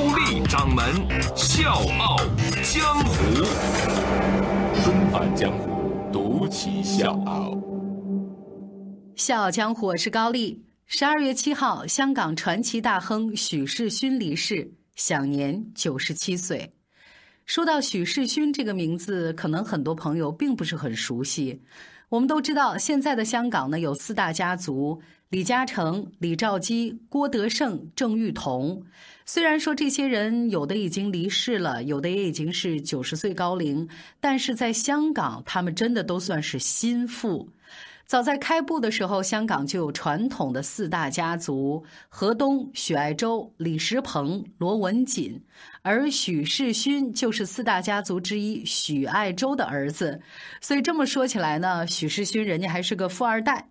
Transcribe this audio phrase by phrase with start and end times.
[0.00, 0.82] 高丽掌门
[1.36, 2.16] 笑傲
[2.62, 3.44] 江湖，
[4.82, 7.54] 重返江湖，独骑笑傲。
[9.14, 10.64] 笑傲江湖，我是高丽。
[10.86, 16.72] 十二月七号，香港传奇大亨许世勋离世，享年九十七岁。
[17.44, 21.60] 说到许世勋这个名字，可能很多朋友并不是很熟悉。
[22.10, 28.82] 我们都知道，现在的香港呢有四大家族：李嘉诚、李兆基、郭德胜、郑裕彤。
[29.24, 33.88] 虽然说这些人有的已经离世了，有的也已经是九十岁高龄，
[34.18, 37.48] 但是在香港，他们真的都算是心腹。
[38.10, 45.40] 早在开埠的时候，香港就有传统的四大家族：何东、许爱周、李石鹏、罗文锦。
[45.82, 50.20] 而许世勋就是四大家族之一许爱周的儿子，
[50.60, 53.68] 所以这么说起来呢，许世勋人家还是个富二代。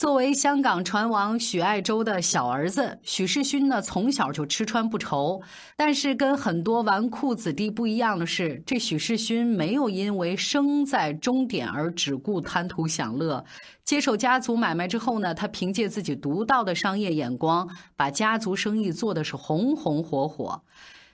[0.00, 5.42] 作为香港船王许爱周的小儿子，许世勋呢从小就吃穿不愁。
[5.76, 13.44] 但是跟很多纨绔子弟不一样的是，这许世勋没有因为生在终点而只顾贪图享乐。
[13.84, 20.62] 接手家族买卖之后呢，他凭借自己独到的商业眼光，把家族生意做的是红红火火。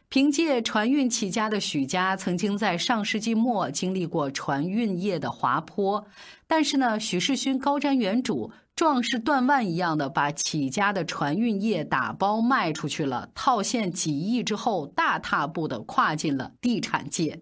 [0.08, 6.06] 凭借船运起家的许家，曾经在上世纪末经历过船运业的滑坡，
[6.46, 8.50] 但是呢，许世勋高瞻远瞩。
[8.76, 17.40] 壮士断腕一样的把起家的船运业打包卖出去了，套现几亿之后，大踏步的跨进了地产界。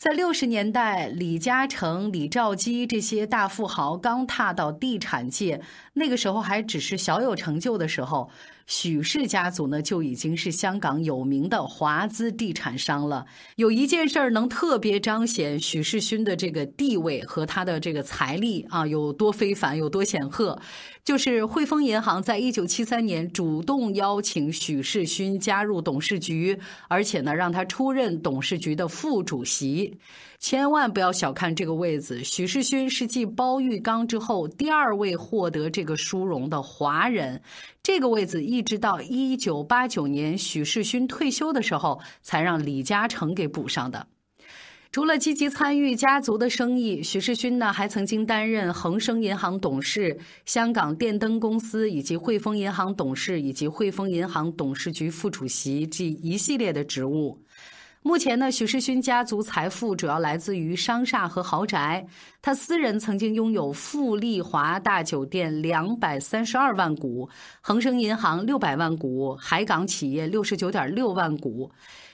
[0.00, 5.60] 在六十年代，李嘉诚、李兆基这些大富豪刚踏到地产界，
[5.92, 8.30] 那个时候还只是小有成就的时候。
[8.66, 13.26] 许氏家族呢，就已经是香港有名的华资地产商了。
[13.56, 20.56] 有一件事儿能特别彰显许世勋的这个地位和他的这个财力啊，有多非凡，有多显赫，
[21.04, 26.56] 就是汇丰银行在一九七三年主动邀请许世勋加入董事局，
[26.86, 29.89] 而且呢，让他出任董事局的副主席。
[30.38, 37.40] 千万不要小看这个位子，许世勋是继包玉刚之后第二位获得这个殊荣的华人。
[37.82, 44.06] 这个位子一直到一九八九年许世勋退休的时候，才让李嘉诚给补上的。
[44.92, 57.38] 除了积极参与家族的生意，许世勋呢还曾经担任恒生银行董事、香港电灯公司以及汇丰银行董事以及汇丰银行董事局副主席这一系列的职务。
[58.02, 62.06] 目前呢，许世勋家族财富主要来自于商厦和豪宅。
[62.40, 67.28] 他私人曾经拥有富丽华大酒店两百三十二万股，
[67.60, 71.70] 恒生银行六百万股，海港企业六十九点六万股。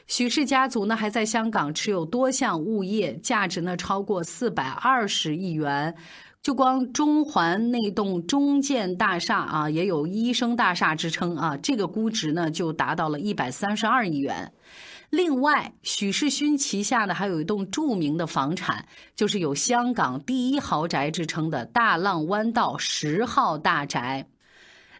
[0.08, 5.94] 许氏家族呢，还在香港持有多项物业，价值呢超过四百二十亿元。
[6.42, 14.52] 就光中环那栋中建大厦啊，也有医生大厦之称啊，这个估值呢就达到了一百三十二亿元。
[15.10, 24.26] 另外，许世勋旗下的还有一栋著名的房产，就是有“香港第一豪宅”之称的大浪湾道十号大宅。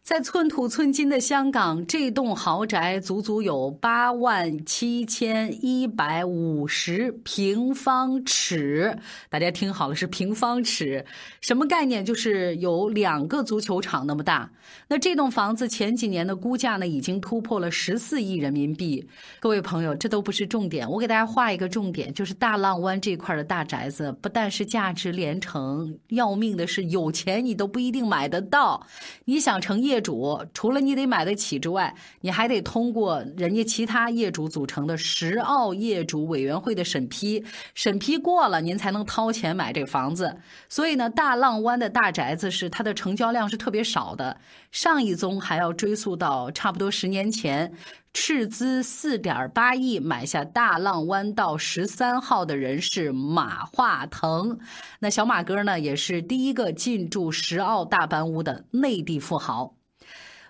[0.07, 8.97] 在寸土寸金的香港，这栋豪宅足足有八万七千一百五十平方尺。
[9.29, 11.05] 大家听好了，是平方尺，
[11.41, 12.05] 什么概念？
[12.05, 14.49] 就是有两个足球场那么大。
[14.87, 19.05] 那这栋房子前几年的估价呢，已经突破了十四亿人民币。
[19.41, 28.87] 各位朋友，这都不是重点，我给大家画一个重点，就是大浪湾这块的大宅子，不但是价值连城，要命的是有钱你都不一定买得到。
[29.25, 29.96] 你想成业。
[29.97, 37.43] 业主除了你得买得起之外，你还得通过人家其他业主组成的十澳业主委员会的审批，
[37.75, 40.37] 审批过了，您才能掏钱买这房子。
[40.69, 44.39] 所以呢，大浪湾的大宅子是它的成交量是特别少的。
[44.71, 47.73] 上一宗还要追溯到差不多十年前。
[48.19, 54.59] 斥资四点八亿买下大浪湾道十三号的人是马化腾，
[55.01, 59.75] 那小马哥呢，也是第一个进驻石澳大班屋的内地富豪。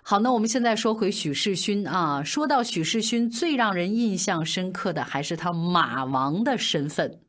[0.09, 7.19] 好，那我们现在说回许世勋啊，说到许世勋，最让人印象深刻的还是他马王的身份。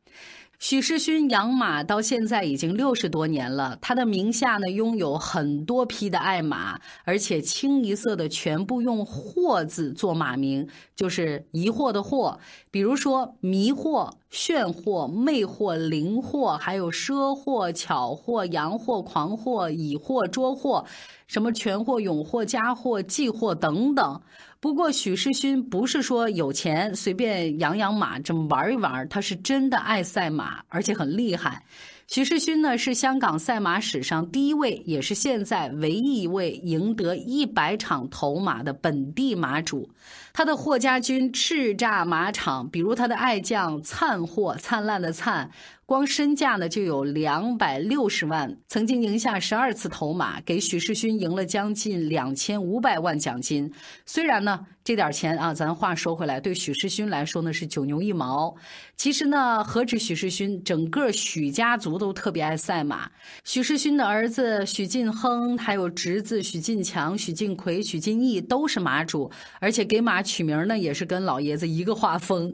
[0.59, 12.39] 许世勋养马到现在已经六十多年了，他的名下呢拥有很多匹的爱马，而且清一色的全部用“惑”字做马名，就是疑惑的“惑”。
[12.73, 20.85] 比如说迷惑、炫惑、魅惑、灵惑，还有奢惑、巧惑、洋惑、狂惑、乙惑、捉惑，
[21.29, 24.21] 什么全惑、勇惑、佳惑、忌惑等等。
[24.61, 31.63] 不过许世勋不是说有钱随便养养马这么玩一玩，他是真的爱赛马，而且很厉害。
[32.09, 39.91] 许世勋呢是香港赛马史上第一位，也是现在唯一一位赢得一百场头马的本地马主。
[40.33, 45.51] 他的霍家军叱咤马场，比如他的爱将灿霍，灿烂的灿。
[45.85, 53.71] 光身价呢就有两百六十万，曾经赢下十二次头马，给许世勋赢了将近两千五百万奖金。
[54.07, 58.57] 虽然呢这点钱啊，咱话说回来，对许世勋来说呢是九牛一毛。
[58.97, 63.07] 其实呢，何止许世勋，整个许家族都特别爱赛马。
[63.45, 69.31] 许世勋的儿子许晋亨，还有侄子许晋强、许晋奎、许晋义都是马主，
[69.61, 72.51] 而且给马取名呢也是跟老爷子一个画风。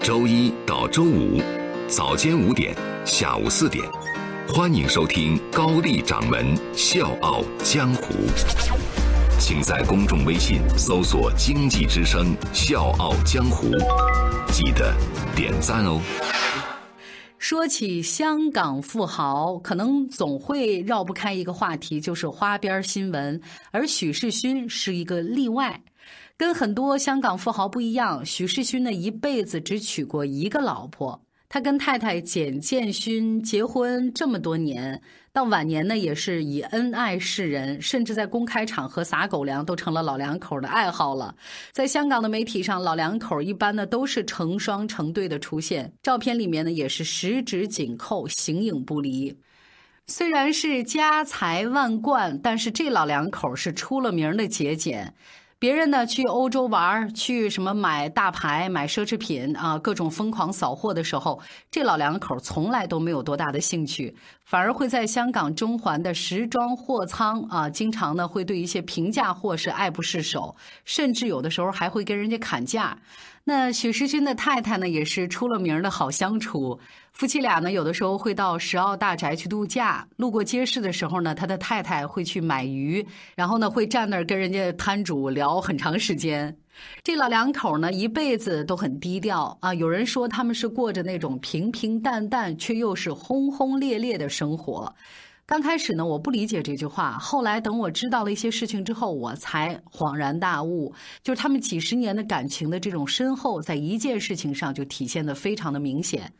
[0.00, 1.42] 周一到周五。
[1.88, 2.72] 早间五点，
[3.04, 3.84] 下午四点，
[4.46, 8.14] 欢迎收听高丽掌门笑傲江湖。
[9.40, 13.68] 请在公众微信搜索“经济之声笑傲江湖”，
[14.50, 14.92] 记得
[15.36, 16.00] 点赞哦。
[17.38, 23.40] 说起香港富豪，可能总会绕不开一个话题，就是花边新闻。
[23.70, 25.82] 而许世勋是一个例外，
[26.36, 31.22] 跟很多香港富豪不一样，许世勋呢一辈子只娶过一个老婆。
[31.50, 35.00] 他跟太太简建勋结婚这么多年，
[35.32, 41.34] 到晚年呢也是以恩爱示人，甚至在公开场合撒狗粮都成了老两口的爱好了。
[41.72, 49.34] 在香港的媒体上，老两口一般呢都是成双成对的出现，照片里面呢也是十指紧扣，形影不离。
[50.06, 55.14] 虽然是家财万贯，但是这老两口是出了名的节俭。
[55.60, 72.96] 别人呢去欧洲玩，去什么买大牌、买奢侈品啊，各种疯狂扫货的时候，这老两口从来都没有多大的兴趣，反而会在香港中环的时装货仓啊，经常呢会对一些平价货是爱不释手，甚至有的时候还会跟人家砍价。
[73.48, 76.78] 那许世勋的太太呢，也是出了名的好相处。
[77.14, 80.06] 夫妻俩呢，有的时候会到石澳大宅去度假。
[80.16, 83.02] 路过街市的时候呢，他的太太会去买鱼，
[83.34, 86.54] 然后呢会站那儿跟人家摊主聊很长时间。
[87.02, 89.72] 这老两口呢，一辈子都很低调啊。
[89.72, 94.94] 有人说他们是过着那种平平淡淡却又是轰轰烈烈的生活。
[95.48, 97.12] 刚开始呢，我不理解这句话。
[97.12, 100.92] 后来等我知道了一些事情之后，我才恍然大悟，
[101.22, 106.30] 就是他们几十年的感情的这种深厚，在一件事情上就体现的非常的明显。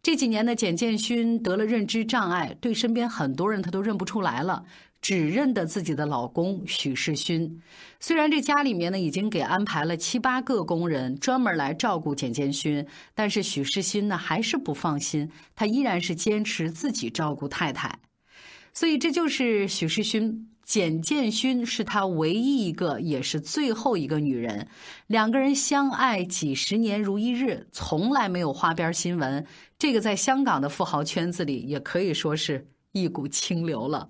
[0.00, 4.64] 这几年呢，简建勋得了认知障碍，对身边很多人他都认不出来了，
[5.00, 7.60] 只认得自己的老公许世勋。
[7.98, 17.98] 虽然这家里面呢已经给安排了七八个工人专门来照顾简建勋，但是许世勋呢还是不放心，他依然是坚持自己照顾太太。
[18.72, 24.66] 所以这就是许世勋，简建勋是他唯一一个，也是最后一个女人。
[25.08, 29.46] 两个人相爱几十年如一日，从来没有花边新闻。
[29.78, 34.08] 这个在香港的富豪圈子里，也可以说是一股清流了。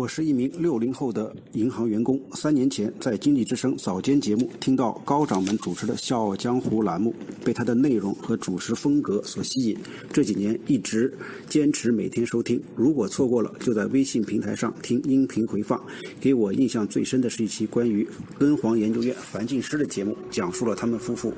[0.00, 2.18] 我是一名六零后的银行员工。
[2.32, 7.14] 三年前在《经济之声》早间节目听到高掌门主持的《笑傲江湖》栏目，
[7.44, 9.76] 被他的内容和主持风格所吸引。
[10.10, 11.12] 这几年一直
[11.50, 15.78] 坚持每天收听，如果错过了，就在微信平台上听音频回放。
[16.18, 21.30] 给我印象最深的是一期关于敦煌研究院樊进师的节目，讲述了他们夫妇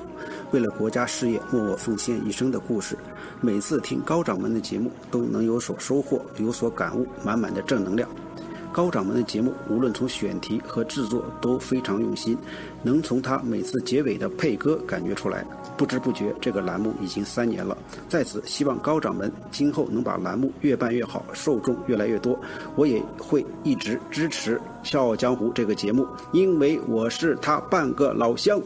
[0.53, 2.97] 为了国家事业默默奉献一生的故事。
[3.41, 8.09] 每次听高掌门的节目，都能有所收获，有所感悟，满满的正能量。
[8.73, 12.35] 高掌门的节目，无论从选题和制作都非常用心，
[12.81, 15.45] 能从他每次结尾的配歌感觉出来。
[15.77, 17.77] 不知不觉，这个栏目已经三年了。
[18.09, 22.37] 在此，希望高掌门今后能把栏目越办越好，受众越来越多。
[22.75, 28.59] 我也会一直支持《笑傲江湖》这个节目，因为我是他半个老乡。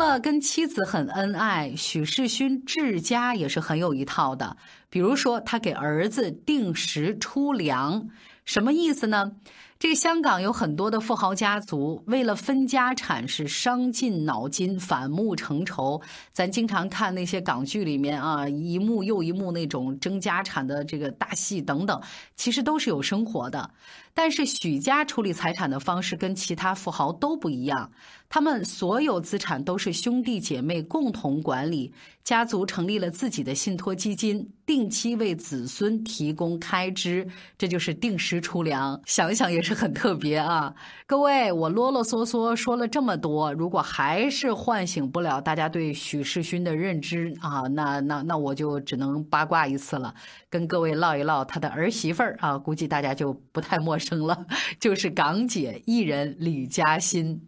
[0.00, 4.56] 了跟妻子很恩爱，许世勋治家也是很有一套的。
[4.88, 8.08] 比如说，他给儿子定时出粮，
[8.44, 9.32] 什么意思呢？
[9.78, 16.02] 这个香港有很多的富豪家族，为了分家产是伤尽脑筋、反目成仇。
[16.32, 21.98] 咱经常看那些港剧里面啊，一幕又一幕那种争家产的这个大戏等等，
[22.36, 23.70] 其实都是有生活的。
[24.12, 27.90] 但是许家处理财产的方式跟其他富豪都不一样，
[28.32, 37.26] 他们所有资产都是兄弟姐妹共同管理，家族成立了自己的信托基金，定期为子孙提供开支，
[37.58, 39.02] 这就是定时出粮。
[39.04, 40.72] 想想也是很特别啊！
[41.08, 50.14] 各位，我啰啰嗦嗦说了这么多，如果还是唤醒不了大家对许世勋的认知啊，那那那我就只能八卦一次了，
[50.48, 54.24] 跟各位唠一唠他的儿媳妇儿啊，估计大家就不太陌生。
[54.24, 54.46] 了，
[54.78, 57.42] 就是港姐艺人李嘉欣。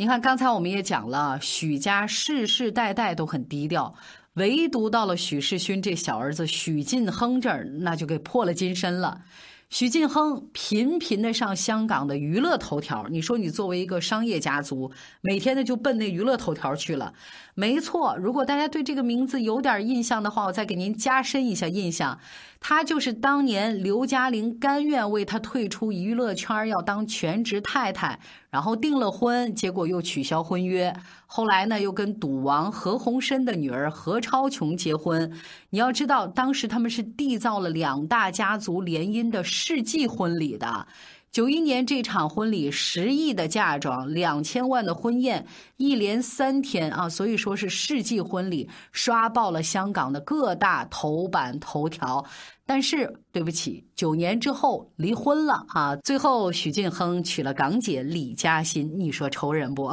[0.00, 3.94] 你看，刚才我们也讲了，许家世世代代都很低调，
[4.32, 9.20] 唯独到了许世勋这小儿子许晋亨这儿，那就给破了金身了。
[9.68, 14.90] 许晋亨频频的上香港的娱乐头条，你说你作为一个商业家族，
[15.20, 17.12] 每天呢就奔那娱乐头条去了。
[17.54, 22.18] 没错，如果大家对这个名字有点印象的话，我再给您加深一下印象。
[22.60, 30.94] 他就是当年刘嘉玲甘愿为他退出娱乐圈，要当全职太太，然后订了婚，结果又取消婚约。
[31.26, 35.32] 后来呢，又跟赌王何鸿燊的女儿何超琼结婚。
[35.70, 40.86] 你要知道，当时他们是缔造了两大家族联姻的世纪婚礼的。
[41.32, 45.46] 九一年这场婚礼，十亿的嫁妆，两千万的婚宴，
[45.76, 52.24] 一连三天啊，所以说是世纪婚礼，刷爆了香港的各大头版头条。
[52.70, 55.96] 但是对不起，九年之后离婚了啊！
[56.04, 59.92] 最后许晋亨娶了港姐李嘉欣，你说愁人不？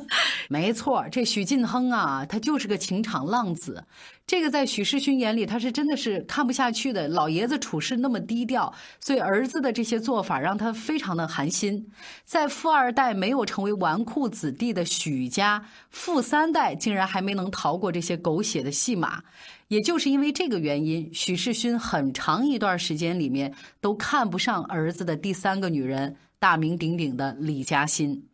[0.50, 3.82] 没错，这许晋亨啊，他就是个情场浪子。
[4.26, 7.08] 这个在许世勋眼里，他是真的是看不下去的。
[7.08, 8.70] 老爷子处事那么低调，
[9.00, 11.90] 所以儿子的这些做法让他非常的寒心。
[12.26, 19.22] 在富二代没有成为纨绔子弟的许家，富三代竟然还没能逃过这些狗血的戏码。
[19.68, 28.24] 也就是因为这个原因，许世勋很长一段时间里面都看不上儿子的第三个女人，大名鼎鼎的李嘉欣。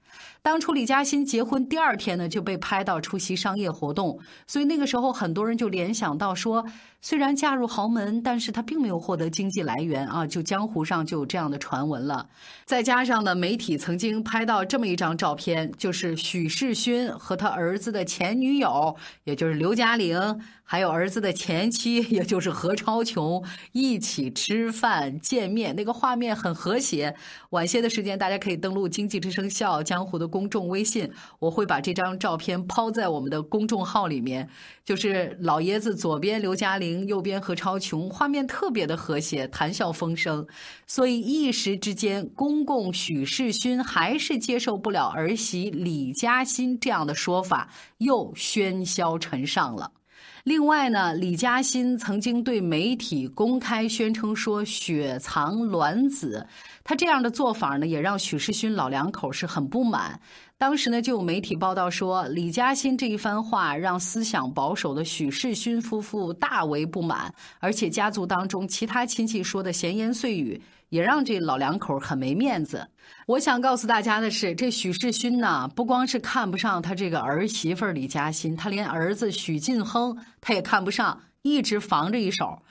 [0.45, 6.67] 当初李嘉欣结婚第二天呢，就被拍到出席商业活动，所以那个时候很多人就联想到说。
[7.01, 12.27] 虽然嫁入豪门，但是她并没有获得经济来源啊，就江湖上就有这样的传闻了。
[12.65, 27.15] 再加上呢，媒体曾经拍到这么一张照片，就是许世勋和他儿子的前女友，也就是刘嘉玲，还有儿子的前妻，也就是何超琼一起吃饭见面，那个画面很和谐。
[27.51, 34.49] 晚些的时间，大家可以登录《经济之声笑傲江湖》的公众微信，我会把这张照片抛在我们的公众号里面。
[34.85, 40.45] 就是老爷子左边刘嘉玲，右边何超琼，画面特别的和谐，谈笑风生。
[40.89, 49.93] 所以一时之间，公公许世勋还是接受不了儿媳李嘉欣这样的说法，又喧嚣尘上了。
[50.45, 56.47] 另外呢，李嘉欣曾经对媒体公开宣称说雪藏卵子，
[56.85, 60.21] 他这样的做法呢，也让许世勋老两口是很不满。
[60.59, 70.61] 当时呢，就有媒体报道说，李嘉欣这一番话让思想保守的许世勋夫妇大为不满，而且家族当中其他亲戚说的闲言碎语，
[70.91, 72.87] 也让这老两口很没面子。
[73.27, 82.63] 我想告诉大家的是，这许世勋呢，不光是看不上他这个儿媳妇李嘉欣，他连儿子许晋亨他也看不上，一直防着一手。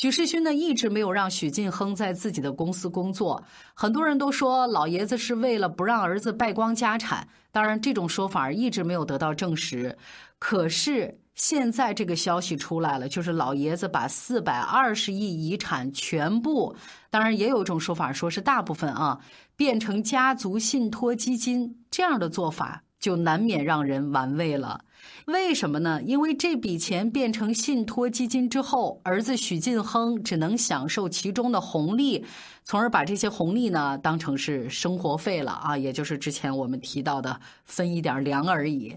[0.00, 3.44] 许世勋呢，一直没有让许晋亨在自己的公司工作。
[3.74, 9.98] 很多人都说老爷子是为了不让儿子败光家产，当然这种说法一直没有得到证实。
[10.38, 16.74] 可是现在这个消息出来了，就是老爷子把四百二十亿遗产全部，
[17.10, 19.20] 当然也有一种说法说是大部分啊。
[19.54, 24.84] 变成家族信托基金这样的做法，就难免让人玩味了。
[25.26, 26.00] 为什么呢？
[26.04, 32.24] 因为这笔钱变成信托基金之后，儿子许晋亨只能享受其中的红利，
[32.64, 38.94] 从而把这些红利呢当成是生活费了啊，也就是之前我们提到的分一点粮而已。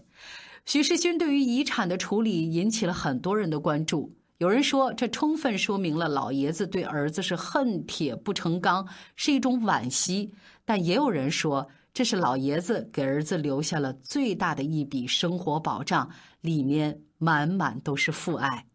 [0.65, 4.12] 许世勋对于遗产的处理引起了很多人的关注。
[4.39, 10.31] 有人说，这充分说明了老爷子对儿子是恨铁不成钢，是一种惋惜。
[10.65, 16.09] 但也有人说，这是老爷子给儿子留下了最大的一笔生活保障，
[16.41, 18.65] 里面满满都是父爱。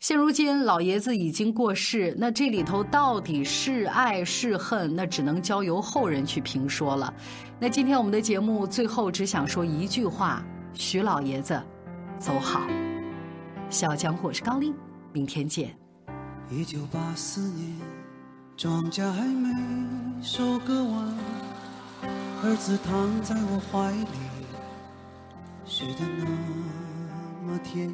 [0.00, 7.12] 现如今老爷子已经过世，那这里头到底是爱是恨，那只能交由后人去评说了。
[7.60, 10.42] 那今天我们的节目最后只想说一句话。
[10.72, 11.62] 徐老爷子，
[12.18, 12.66] 走好。
[13.68, 14.72] 小江，我是高丽，
[15.12, 15.76] 明天见。
[16.50, 17.76] 一九八四年，
[18.56, 19.50] 庄稼还没
[20.22, 21.14] 收割完，
[22.46, 24.06] 儿子躺在我怀里，
[25.64, 26.26] 睡得那
[27.46, 27.90] 么甜。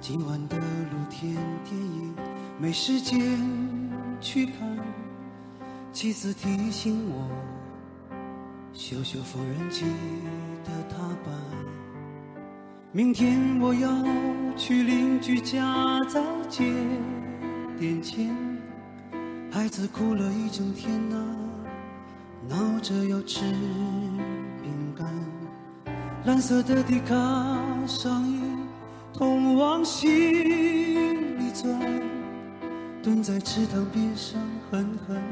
[0.00, 2.12] 今晚的露天电影
[2.58, 3.38] 没时间
[4.20, 4.76] 去看，
[5.92, 7.30] 妻子提醒我
[8.72, 9.84] 修修缝纫机
[10.64, 11.32] 的踏板。
[12.90, 13.88] 明天我要
[14.56, 16.64] 去邻居家再借
[17.78, 18.36] 点钱，
[19.52, 21.16] 孩子哭了一整天呐、
[22.50, 23.42] 闹着要吃
[24.60, 25.06] 饼干，
[26.24, 27.14] 蓝色的迪卡
[27.86, 28.40] 上衣
[29.12, 30.10] 通往心
[31.38, 31.80] 里钻，
[33.04, 35.22] 蹲在池塘边上狠狠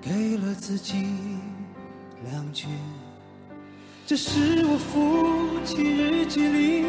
[0.00, 1.04] 给了自己
[2.24, 2.70] 两拳。
[4.06, 6.82] 这是我父亲日记里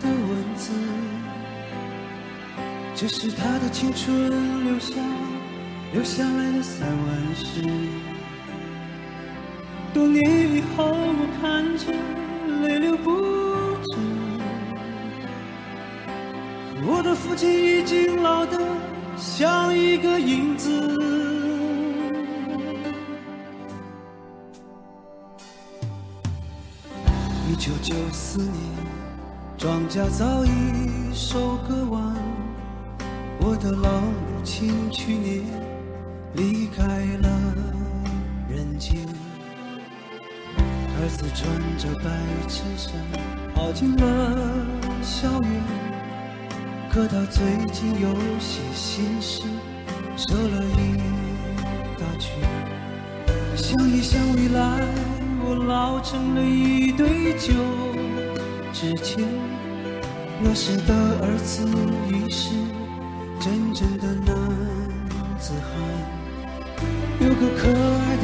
[0.00, 0.70] 的文字，
[2.94, 4.94] 这是他的青春留下
[5.94, 8.11] 留下来的散文诗。
[9.92, 11.92] 多年以后，我看着
[12.62, 13.10] 泪流不
[13.84, 13.98] 止。
[16.84, 18.58] 我的父亲已经老得
[19.18, 20.70] 像一个影子。
[27.50, 28.54] 一九九四年，
[29.58, 32.16] 庄稼早已收割完。
[33.40, 35.44] 我的老母亲去年
[36.34, 36.82] 离开
[37.20, 37.28] 了
[41.34, 42.10] 穿着白
[42.48, 42.92] 衬衫
[43.54, 44.02] 跑进了
[45.02, 45.50] 校园，
[46.90, 49.42] 可他最近有些心事，
[50.16, 50.96] 瘦了一
[51.98, 52.38] 大圈。
[53.56, 54.80] 想一想未来，
[55.44, 57.52] 我老成了一堆旧
[58.72, 59.24] 纸钱。
[60.44, 61.64] 那时的儿子
[62.08, 62.50] 已是
[63.38, 64.34] 真正的男
[65.38, 65.70] 子汉，
[67.20, 68.22] 有个可爱的，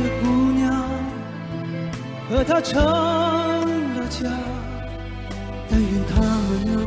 [2.29, 4.29] 和他成了家。
[5.71, 6.81] 但愿他们啊，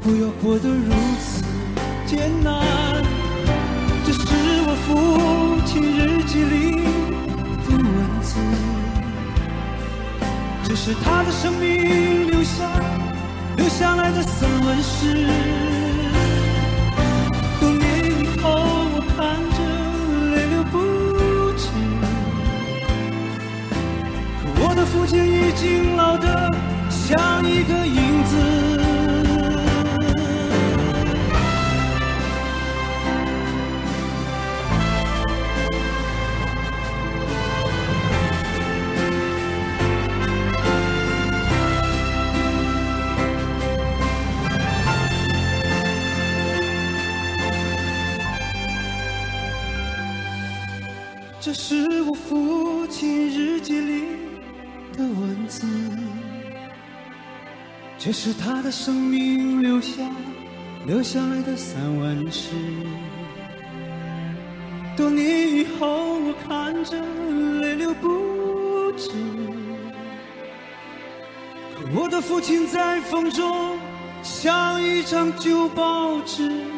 [0.00, 1.42] 不要过得如此
[2.06, 3.04] 艰难。
[4.04, 4.26] 这是
[4.66, 6.54] 我父亲日记里
[7.64, 7.86] 的文
[8.22, 8.38] 字，
[10.62, 12.64] 这是他的生命留下
[13.56, 15.26] 留下来的散文诗。
[57.98, 60.08] 这是他的生命留下
[60.86, 62.50] 留下来的散文诗。
[64.96, 66.96] 多年以后，我看着
[67.60, 69.10] 泪流不止，
[71.74, 73.76] 可我的父亲在风中
[74.22, 76.75] 像一张旧报纸。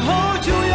[0.00, 0.69] 后就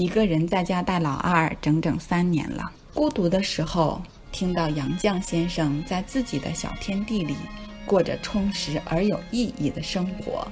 [0.00, 2.72] 一个人在家带老二整整三年了。
[2.94, 4.00] 孤独的时候，
[4.32, 7.36] 听到杨绛先生在自己的小天地里
[7.84, 10.48] 过着充实而有意义的生活，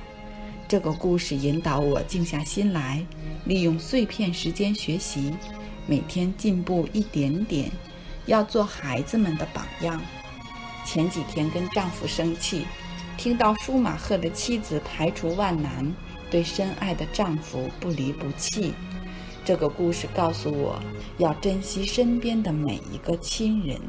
[0.68, 3.02] 这个故事引导我静下心来，
[3.46, 5.32] 利用碎片时间学习，
[5.86, 7.70] 每天进步一点点，
[8.26, 9.98] 要做孩子们的榜样。
[10.84, 12.66] 前几天跟丈夫生气，
[13.16, 15.90] 听到舒马赫的妻子排除万难，
[16.30, 18.74] 对深爱的丈夫不离不弃。
[19.48, 20.78] 这个故事告诉我，
[21.16, 23.80] 要珍惜身边的每一个亲人。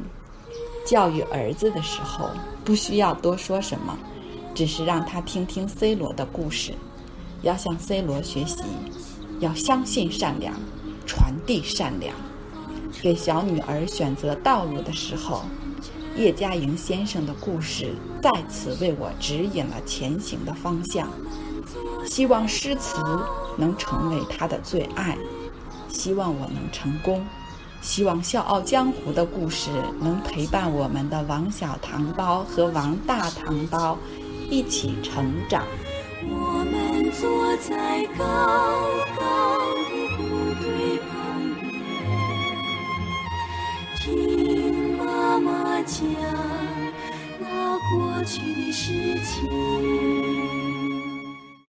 [0.86, 2.30] 教育儿子的时候，
[2.63, 4.00] 不需要多说什么，
[4.56, 6.74] 只是让他听听 C 罗的故事，
[7.41, 8.63] 要向 C 罗学习，
[9.41, 10.56] 要相信善良，
[11.06, 12.15] 传递善良。
[13.02, 15.41] 给小女儿选择道路的时候，
[16.15, 17.93] 叶嘉莹先生的故事
[18.24, 21.10] 再次为我指引了前行的方向。
[22.06, 23.04] 希望诗词
[23.58, 25.17] 能成为他的最爱。
[25.89, 27.25] 希望我能成功，
[27.82, 33.97] 希望《笑傲江湖》的故事能陪伴我们的王小糖包和王大糖包
[34.49, 35.63] 一起成长。
[36.23, 38.25] 我们坐在高
[39.17, 40.23] 高的谷
[40.62, 41.10] 堆旁
[41.60, 41.67] 边，
[43.99, 45.97] 听妈妈讲
[47.39, 48.84] 那过去的事
[49.23, 50.48] 情。